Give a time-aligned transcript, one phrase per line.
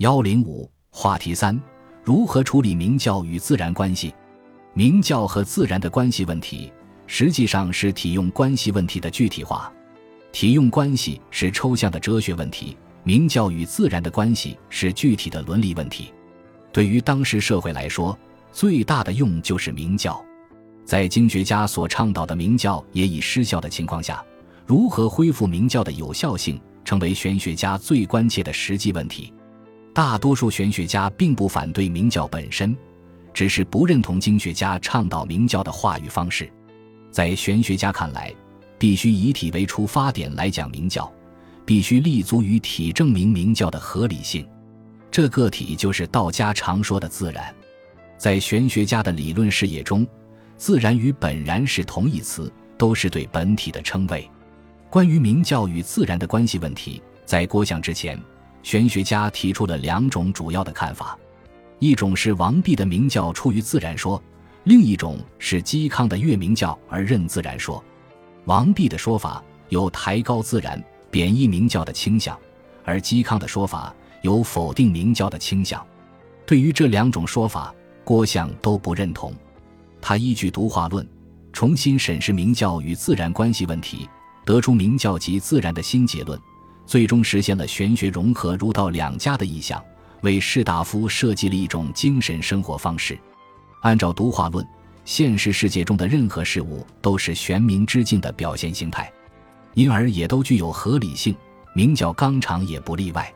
[0.00, 1.60] 幺零五话题三：
[2.02, 4.14] 如何处理明教与自然关系？
[4.72, 6.72] 明教和自然的关系问题，
[7.06, 9.70] 实际上是体用关系问题的具体化。
[10.32, 16.10] 体用关系是抽象的哲学问题，明教与自然的关系是具体的伦理问题。
[16.72, 18.18] 对于当时社会来说，
[18.50, 20.18] 最大的用就是明教。
[20.82, 24.24] 在经学家所倡导的明教也已失效的情况下，
[24.64, 29.30] 如何恢复明教的有效性，成为玄学家最关切的实际问题。
[30.00, 32.74] 大多数玄学家并不反对明教本身，
[33.34, 36.50] 只是不认同经学家倡导明教的话语方式。
[37.10, 38.34] 在玄学家看来，
[38.78, 41.12] 必须以体为出发点来讲明教，
[41.66, 44.48] 必须立足于体证明明教的合理性。
[45.10, 47.54] 这个体就是道家常说的自然。
[48.16, 50.06] 在玄学家的理论视野中，
[50.56, 54.26] 自然与本然是同义词，都是对本体的称谓。
[54.88, 58.18] 关于明教与自然的关系问题，在郭象之前。
[58.62, 61.18] 玄学家提出了两种主要的看法，
[61.78, 64.22] 一种是王弼的明教出于自然说，
[64.64, 67.82] 另一种是嵇康的越明教而任自然说。
[68.44, 72.38] 王弼的说法有抬高自然、贬义明教的倾向，
[72.84, 75.84] 而嵇康的说法有否定明教的倾向。
[76.46, 79.32] 对于这两种说法，郭象都不认同。
[80.00, 81.06] 他依据独化论，
[81.52, 84.08] 重新审视明教与自然关系问题，
[84.44, 86.38] 得出明教即自然的新结论。
[86.86, 89.82] 最终实现了玄学融合儒道两家的意向，
[90.22, 93.18] 为士大夫设计了一种精神生活方式。
[93.82, 94.66] 按照独化论，
[95.04, 99.10] 现实世界中的任何事物都是玄冥之境的表现形态，
[99.74, 101.34] 因而也都具有合理性。
[101.72, 103.32] 明教纲常也不例外。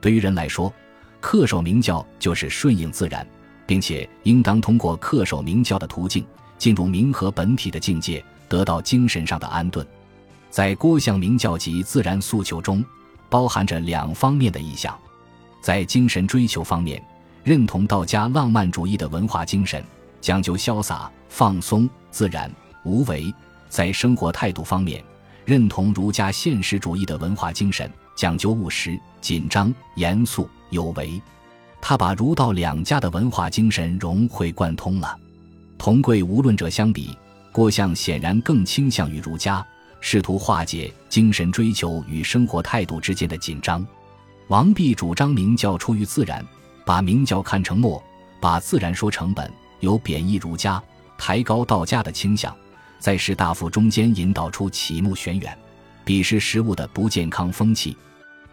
[0.00, 0.72] 对于人来说，
[1.20, 3.26] 恪守明教就是顺应自然，
[3.66, 9.86] 并且应当通过恪守明教的途径，进入明和本体的境界，得到精神上的安顿。
[10.56, 12.82] 在郭象明教及自然诉求中，
[13.28, 14.98] 包含着两方面的意象。
[15.60, 17.04] 在精神追求方面，
[17.44, 19.84] 认同道家浪漫主义的文化精神，
[20.18, 22.50] 讲究潇洒、放松、自然、
[22.86, 23.30] 无为；
[23.68, 25.04] 在生活态度方面，
[25.44, 31.20] 认同儒家现实主义的文化精神，讲究务实、紧张、严肃、有为。
[31.82, 35.18] 他把儒道两家的文化精神融会贯通了。
[35.76, 37.14] 同贵无论者相比，
[37.52, 39.62] 郭象显然更倾向于儒家。
[40.00, 43.84] 试图化解精神追求与生活态度之间的紧张。
[44.48, 46.44] 王弼主张明教出于自然，
[46.84, 48.02] 把明教看成末，
[48.40, 50.80] 把自然说成本，有贬义儒家、
[51.18, 52.54] 抬高道家的倾向，
[53.00, 55.58] 在士大夫中间引导出启目玄远、
[56.04, 57.96] 鄙视食物的不健康风气。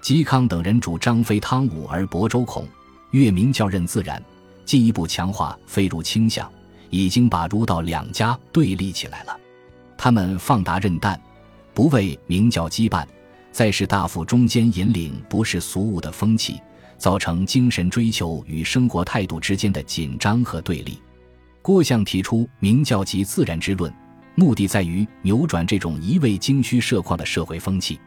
[0.00, 2.66] 嵇康等人主张非汤武而薄周孔，
[3.10, 4.22] 越明教任自然，
[4.64, 6.48] 进一步强化非儒倾向，
[6.88, 9.36] 已经把儒道两家对立起来了。
[9.98, 11.20] 他们放达任诞。
[11.72, 13.06] 不为明教羁绊，
[13.52, 16.60] 在士大夫中间引领不是俗物的风气，
[16.98, 21.00] 造成精神追求与生活态度之间的紧张和对立。
[21.62, 23.92] 郭象提出明教即自然之论，
[24.34, 27.98] 目的在于扭转这种一味精虚设况的社会风气。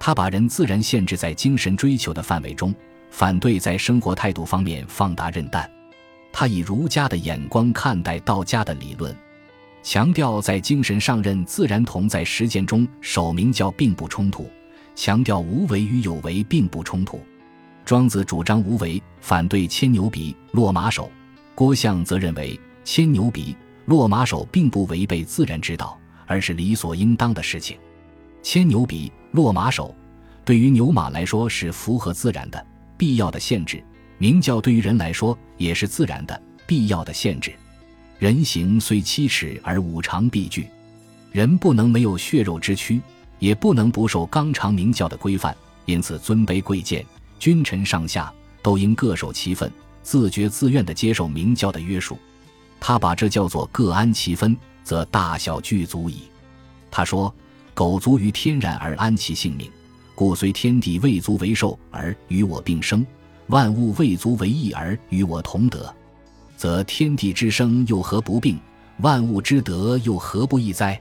[0.00, 2.74] 他把人自然限制在精神追求的范围中，
[3.10, 5.68] 反对在生活态度方面放大任诞。
[6.32, 9.16] 他以儒家的眼光看待道家的理论。
[9.88, 14.46] 强调在精神上任自然同在实践中守明教并不冲突，
[14.94, 17.22] 强调无为与有为并不冲突。
[17.86, 21.10] 庄子主张无为，反对牵牛鼻、落马首；
[21.54, 23.56] 郭象则认为牵牛鼻、
[23.86, 27.74] 落马首并不违背自然之道，而是理所应当的事情。
[28.42, 29.94] 牵牛鼻、落马首
[30.44, 32.66] 对于牛马来说是符合自然的、
[32.98, 33.78] 必要的限制；
[34.18, 37.54] 明教对于人来说也是自然的、必要的限制。
[38.18, 40.68] 人形虽七尺而五常必具，
[41.30, 43.00] 人不能没有血肉之躯，
[43.38, 45.56] 也不能不受纲常明教的规范。
[45.84, 47.06] 因此，尊卑贵贱、
[47.38, 49.70] 君臣上下都应各守其分，
[50.02, 52.18] 自觉自愿地接受明教的约束。
[52.80, 56.22] 他把这叫做各安其分，则大小俱足矣。
[56.90, 57.32] 他说
[57.72, 59.70] ：“苟足于天然而安其性命，
[60.14, 63.06] 故虽天地未足为寿而与我并生，
[63.46, 65.94] 万物未足为义而与我同德。”
[66.58, 68.58] 则天地之生又何不病？
[68.96, 71.00] 万物之德又何不义哉？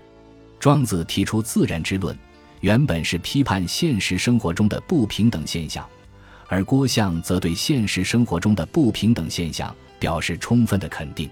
[0.59, 2.15] 庄子提出自然之论，
[2.59, 5.83] 原本是批判现实生活中的不平等现象，
[6.47, 11.27] 而郭象则对现实生活中的不平等现象表示充分的肯定。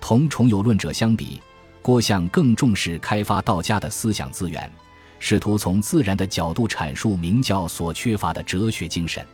[0.00, 1.40] 同重有论者相比，
[1.82, 4.68] 郭象更重视开发道家的思想资源，
[5.20, 9.24] 试图从自然的角度阐述明教所缺乏的哲学精神。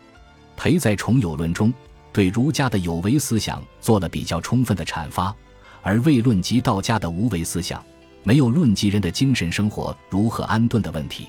[0.54, 1.72] 裴在重有论中。
[2.12, 5.34] 对儒家的有为思想做了比较充分的阐发，
[5.82, 7.84] 而未论及道家的无为思想，
[8.22, 11.28] 没有论及人的精神生活如何安顿的问题。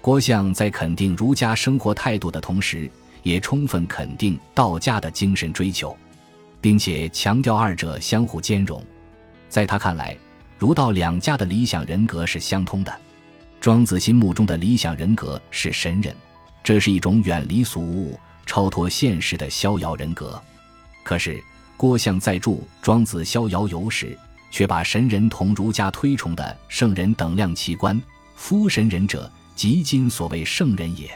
[0.00, 2.90] 郭象在肯定儒家生活态度的同时，
[3.22, 5.96] 也充分肯定道家的精神追求，
[6.60, 8.82] 并且强调二者相互兼容。
[9.48, 10.16] 在他看来，
[10.58, 12.94] 儒道两家的理想人格是相通的。
[13.60, 16.14] 庄子心目中的理想人格是神人，
[16.62, 18.18] 这是一种远离俗物、
[18.48, 20.42] 超脱现实的逍遥人格。
[21.04, 21.38] 可是
[21.76, 22.50] 郭象在著
[22.80, 24.18] 《庄子逍遥游》时，
[24.50, 28.00] 却把神人同儒家推崇的圣人等量齐观。
[28.34, 31.10] 夫神人者，即今所谓圣人也。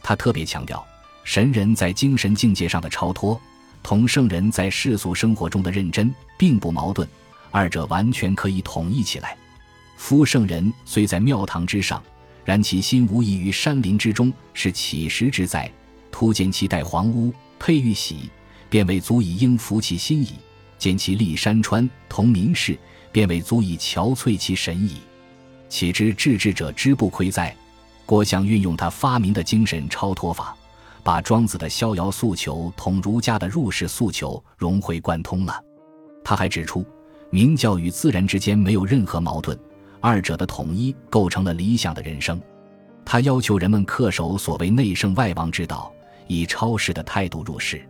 [0.00, 0.86] 他特别强调，
[1.24, 3.38] 神人在精神境界上的超脱，
[3.82, 7.06] 同圣人在世俗生活中的认真并不矛盾，
[7.50, 9.36] 二者完全可以统一起来。
[9.96, 12.00] 夫圣人虽在庙堂之上，
[12.44, 15.70] 然其心无异于山林之中，是乞食之哉？
[16.10, 18.30] 突见其戴黄屋，佩玉玺，
[18.68, 20.32] 便为足以应服其心矣；
[20.78, 22.78] 见其立山川，同民事，
[23.12, 24.96] 便为足以憔悴其神矣。
[25.68, 27.54] 岂知治智者之不亏哉？
[28.04, 30.56] 郭象运用他发明的精神超脱法，
[31.02, 35.64] 把庄子的逍遥诉求同儒家的入世诉求融会贯通了。
[36.24, 36.84] 他还指出，
[37.30, 39.56] 明教与自然之间没有任何矛盾。
[40.00, 42.40] 二者的统一构成了理想的人生。
[43.04, 45.92] 他要求人们恪守所谓内圣外王之道，
[46.30, 47.82] 以超世的态度入世。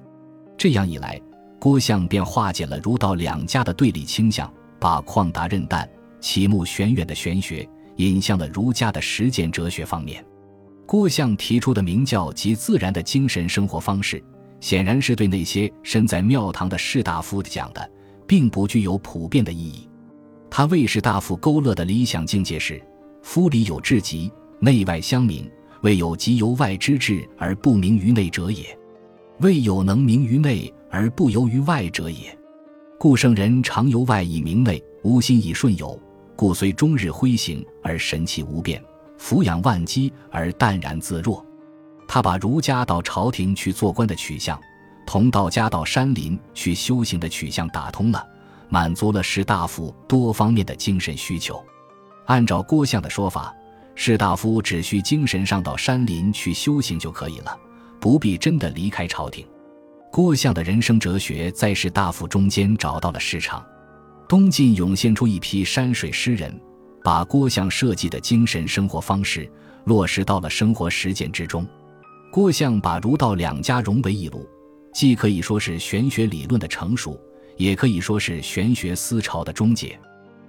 [0.57, 1.21] 这样一来，
[1.59, 5.87] 郭象便化解了儒道两家的对立倾向，把旷达任诞、
[6.21, 10.25] 启目玄远的玄学引向了儒家的实践哲学方面。
[10.87, 14.25] 郭象提出的明教及自然的精神生活方式，
[14.59, 17.91] 显然是对那些身在庙堂的士大夫讲的，
[18.27, 19.87] 并不具有普遍的意义。
[20.51, 22.83] 他为士大夫勾勒的理想境界是：
[23.23, 25.49] 夫里有至极，内外相明，
[25.83, 28.65] 未有极由外之至而不明于内者也；
[29.41, 32.37] 未有能明于内而不由于外者也。
[32.99, 35.99] 故圣人常由外以明内，无心以顺有，
[36.37, 38.83] 故虽终日挥行而神气无变，
[39.17, 41.45] 俯仰万机而淡然自若。
[42.07, 44.61] 他把儒家到朝廷去做官的取向，
[45.07, 48.27] 同道家到山林去修行的取向打通了。
[48.73, 51.61] 满足了士大夫多方面的精神需求。
[52.27, 53.53] 按照郭象的说法，
[54.03, 57.55] 士大夫只需精神上到山林去修行就可以了，
[58.01, 59.47] 不必真的离开朝廷。
[60.11, 63.63] 郭象的人生哲学在士大夫中间找到了市场。
[64.27, 66.59] 东晋涌现出一批山水诗人，
[67.05, 69.47] 把郭象设计的精神生活方式
[69.85, 71.69] 落实到了生活实践之中。
[72.33, 74.49] 郭象把儒道两家融为一炉，
[74.95, 77.21] 既可以说是玄学理论的成熟。
[77.59, 80.01] 也可以说是玄学思潮的终结。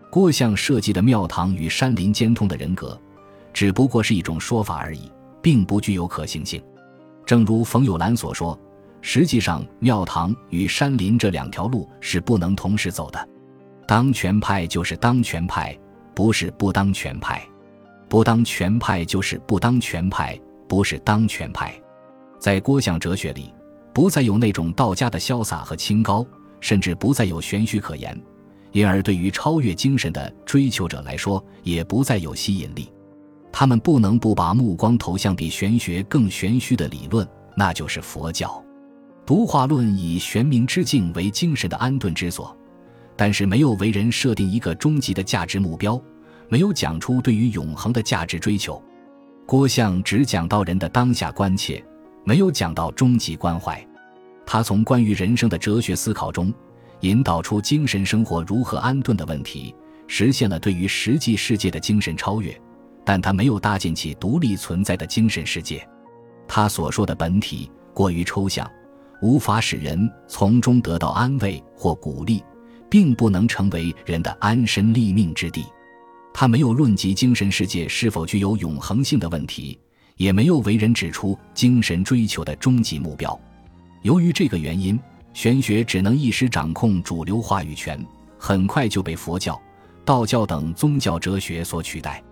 [0.10, 2.98] 郭象设计的庙堂与山林兼通的人格，
[3.54, 5.12] 只不过是一种说法而已，
[5.42, 6.62] 并不具有可行性。
[7.26, 8.60] 正如冯友兰所说，
[9.02, 13.30] 实际上庙堂与山林这两条路是不能同时走的。
[13.88, 15.78] 当权派就是当权派，
[16.14, 17.40] 不是不当权派；
[18.08, 21.74] 不当权派就是不当权派，不是当权派。
[22.40, 23.54] 在郭象哲学里，
[23.94, 26.26] 不再有那种道家的潇洒和清高。
[26.64, 28.16] 甚至不再有玄虚可言，
[28.72, 32.88] 因而对于超越精神的追求者来说，也不再有吸引力。
[33.52, 38.64] 他们不能不把目光投向比玄学更玄虚的理论，那就是佛教。
[39.26, 42.56] 独化论以玄冥之境为精神的安顿之所，
[43.16, 46.02] 但是没有为人设定一个终极的价值目标，
[46.50, 48.82] 没有讲出对于永恒的价值追求。
[49.46, 51.84] 郭象只讲到人的当下关切，
[52.24, 53.86] 没有讲到终极关怀。
[54.46, 56.54] 他从关于人生的哲学思考中，
[57.02, 59.74] 引导出精神生活如何安顿的问题，
[60.08, 62.60] 实现了对于实际世界的精神超越。
[63.04, 65.88] 但他没有搭建起独立存在的精神世界。
[66.48, 68.70] 他所说的本体过于抽象，
[69.22, 72.44] 无法使人从中得到安慰或鼓励，
[72.90, 75.66] 并不能成为人的安身立命之地。
[76.34, 79.78] 他没有论及精神世界是否具有永恒性的问题，
[80.18, 83.40] 也没有为人指出精神追求的终极目标。
[84.02, 85.00] 由于这个原因，
[85.34, 88.04] 玄学只能一时掌控主流话语权，
[88.38, 89.62] 很快就被佛教、
[90.04, 92.24] 道教等宗教哲学所取代。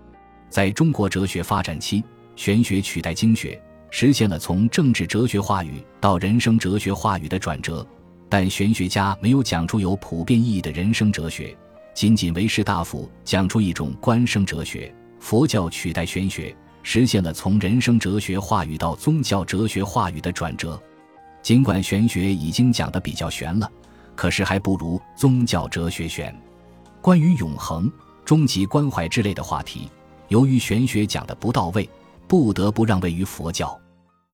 [0.50, 2.04] 在中国哲学发展期，
[2.36, 7.86] 玄学取代经学，实现了从政治哲学话语到人生哲学话语的转折。
[8.28, 11.56] 但玄学家没有讲出有普遍意义的人生哲学，
[11.94, 14.94] 仅仅为士大夫讲出一种官生哲学。
[15.20, 20.82] 佛教取代玄学，实现了从人生哲学话语到宗教哲学话语的转折。
[21.42, 23.70] 尽管玄学已经讲得比较玄了，
[24.16, 26.34] 可是还不如宗教哲学玄。
[27.02, 27.92] 关于永恒、
[28.24, 29.90] 终极关怀之类的话题，
[30.30, 31.88] 由于玄学讲的不到位，
[32.28, 33.80] 不得不让位于佛教。